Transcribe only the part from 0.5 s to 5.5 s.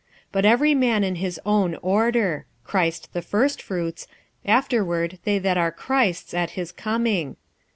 man in his own order: Christ the firstfruits; afterward they